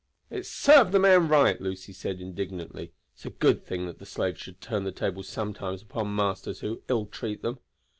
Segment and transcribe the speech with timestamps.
[0.31, 2.91] "It served the man right!" Lucy said indignantly.
[3.13, 6.81] "It's a good thing that the slaves should turn the tables sometimes upon masters who
[6.89, 7.59] ill treat them."